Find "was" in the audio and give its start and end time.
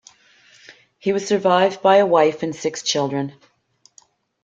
1.13-1.27